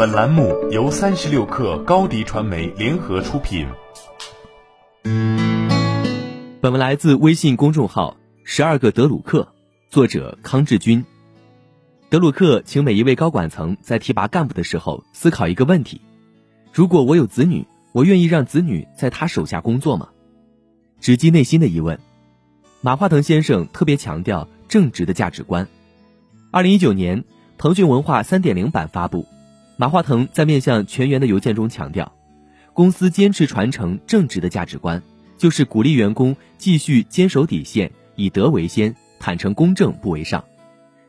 [0.00, 3.66] 本栏目由三十六氪高低传媒联合出品。
[6.62, 9.46] 本文来自微信公众号“十二个德鲁克”，
[9.92, 11.04] 作者康志军。
[12.08, 16.00] 德鲁克请每一位高管层在提拔干部的时候思考一个问题：
[16.72, 20.08] 如果我有子女，我愿意让子女在他手下工作吗？
[20.98, 22.00] 直击内心的疑问。
[22.80, 25.68] 马化腾先生特别强调正直的价值观。
[26.50, 27.22] 二零一九年，
[27.58, 29.26] 腾讯文化三点零版发布，
[29.80, 32.12] 马化腾在面向全员的邮件中强调，
[32.74, 35.02] 公司坚持传承正直的价值观，
[35.38, 40.44] 就是鼓励员工继续坚守底线，以德为先，坦诚公正不为上。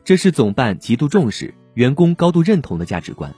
[0.04, 3.34] 这是总办极度重视、员工高度认同的价值观。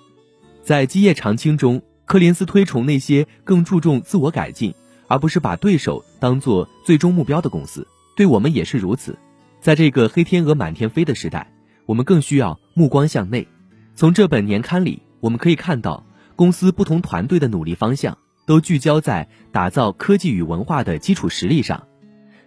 [0.62, 4.72] 在基业长青中，柯林斯推崇那些更注重自我改进，
[5.08, 7.84] 而不是把对手当做最终目标的公司。
[8.16, 9.18] 对我们也是如此，
[9.60, 11.52] 在这个黑天鹅满天飞的时代，
[11.86, 13.48] 我们更需要目光向内。
[13.96, 16.04] 从这本年刊里，我们可以看到
[16.36, 21.82] 公司不同团队的努力方向都聚焦在打造科技与文化的基础实力上，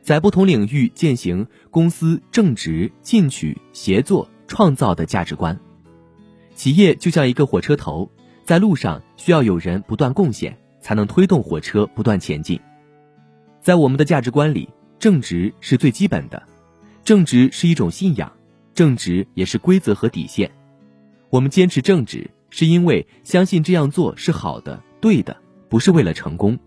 [0.04, 5.60] 在不同领域践行公司正直、进取、协作、创造的价值观。
[6.54, 8.12] 企业就像一个火车头，
[8.44, 12.60] 在路上需要有人不断贡献，才能推动火车不断前进。
[13.60, 14.70] 在我们的价值观里。
[15.00, 16.42] 正直是最基本的，
[17.04, 18.32] 正直是一种信仰，
[18.74, 20.52] 正直也是规则和底线。
[21.30, 25.36] 我们坚持正直，是因为相信这样做是好的、对的，
[25.70, 26.58] 不是为了成功。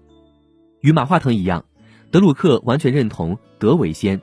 [0.81, 1.64] 与马化腾一样，
[2.11, 4.20] 德鲁克完全认同德为先。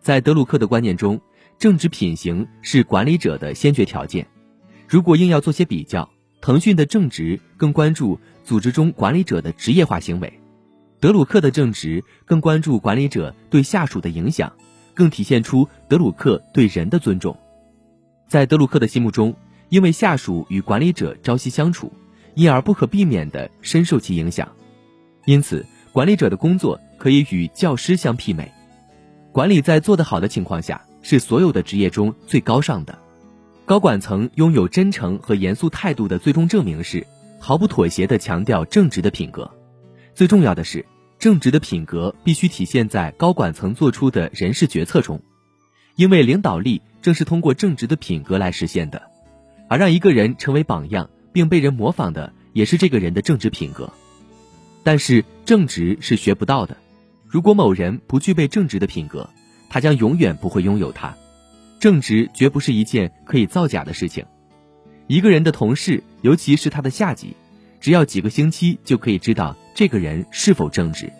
[0.00, 1.20] 在德鲁克的观念中，
[1.58, 4.26] 正直品行是管理者的先决条件。
[4.86, 6.08] 如果硬要做些比较，
[6.40, 10.32] 腾讯的正直更关注组织中管理者的职业化行为。
[11.00, 14.52] 德鲁克的正直更关注管理者对下属的影响，
[14.94, 17.36] 更体现出德鲁克对人的尊重。
[18.28, 19.34] 在德鲁克的心目中，
[19.68, 21.92] 因为下属与管理者朝夕相处，
[22.34, 24.48] 因而不可避免地深受其影响。
[25.26, 28.50] 因此，管理者的工作可以与教师相媲美。
[29.32, 32.98] 管理在做得好的情况下，是所有的职业中最高尚的。
[33.66, 37.06] 高管层拥有真诚和严肃态度的最终证明是，
[37.38, 39.50] 毫不妥协地强调正直的品格。
[40.14, 40.84] 最重要的是，
[41.18, 45.20] 正直的品格必须体现在高管层做出的人事决策中，
[45.94, 49.02] 因为领导力正是通过正直的品格来实现的，
[49.68, 53.92] 而让一个人成为榜样并被人模仿的，也是这个人的正直品格。
[54.82, 56.76] 但是正直是学不到的，
[57.26, 59.28] 如果某人不具备正直的品格，
[59.68, 61.14] 他将永远不会拥有它。
[61.78, 64.24] 正直绝不是一件可以造假的事情，
[65.06, 67.36] 一个人的同事，尤其是他的下级。
[67.80, 71.12] 只要几个星期就可以知道这个人是否正直。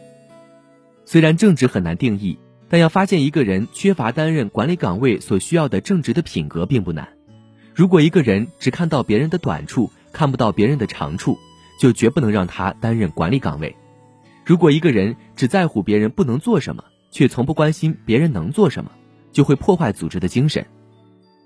[1.05, 2.39] 虽然正直很难定义，
[2.69, 7.18] 但要发现一个人缺乏担任管理岗位所需要的正直的品格并不难。
[7.79, 11.39] 如果一个人只看到别人的短处，看不到别人的长处，
[11.79, 13.77] 就绝不能让他担任管理岗位。
[14.45, 18.91] 如果一个人只在乎别人不能做什么，却从不关心别人能做什么，
[19.31, 20.67] 就会破坏组织的精神。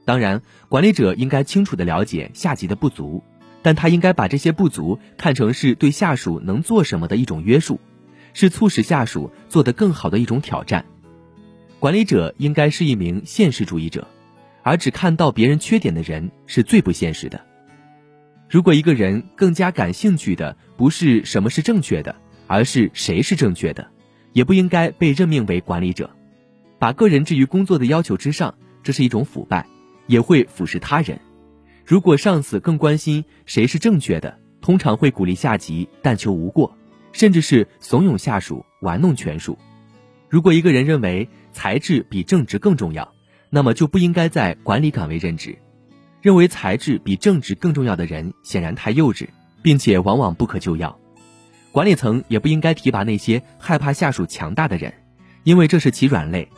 [0.07, 0.41] 当然，
[0.71, 3.23] 管理者应该清楚地了解下级的不足。
[3.61, 7.79] 但他应该把这些不足看成是对下属能做什么的一种约束，
[8.33, 10.87] 是促使下属做得更好的一种挑战。
[11.79, 14.09] 管理者应该是一名现实主义者，
[14.63, 17.41] 而只看到别人缺点的人是最不现实的。
[18.49, 22.15] 如果一个人更加感兴趣的不是什么是正确的，
[22.47, 23.89] 而是谁是正确的，
[24.33, 26.11] 也不应该被任命为管理者。
[26.79, 29.67] 把个人置于工作的要求之上，这是一种腐败，
[30.07, 31.19] 也会腐蚀他人。
[31.85, 36.77] 如果上司更关心谁是正确的，通常会鼓励下级但求无过，
[37.13, 39.59] 甚至是怂恿下属玩弄权术。
[40.29, 43.13] 如果一个人认为才智比正直更重要，
[43.55, 45.59] 那么就不应该在管理岗位任职。
[46.23, 49.29] 认为才智比正直更重要的人，显然太幼稚，
[49.61, 50.99] 并且往往不可救药。
[51.71, 54.95] 管理层也不应该提拔那些害怕下属强大的人，
[55.45, 56.49] 因为这是其软肋。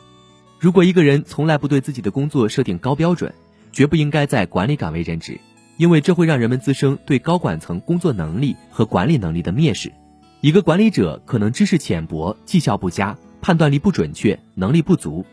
[0.57, 3.33] 如果一个人从来不对自己的工作设定高标准，
[3.73, 5.37] 绝不应该在管理岗位任职，
[5.75, 9.91] 因为这会让人们滋生对高管层工作能力和管理能力的蔑视。
[10.39, 15.25] 一个管理者可能知识浅薄、绩效不佳、判断力不准确、能力不足，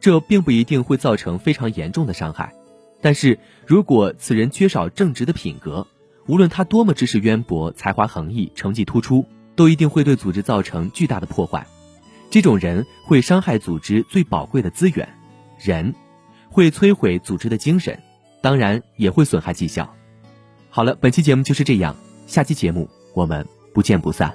[0.00, 2.52] 这并不一定会造成非常严重的伤害。
[3.00, 5.86] 但是如果此人缺少正直的品格，
[6.26, 11.66] 无论他多么知识渊博、才华横溢、成绩突出，都一定会对组织造成巨大的破坏。
[12.30, 15.08] 这种人会伤害组织最宝贵的资源——
[15.62, 15.94] 人。
[16.48, 18.02] 会摧毁组织的精神，
[18.40, 19.94] 当然也会损害绩效。
[20.70, 21.94] 好了，本期节目就是这样，
[22.26, 24.34] 下期节目我们不见不散。